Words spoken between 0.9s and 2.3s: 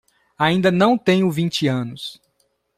tenho vinte anos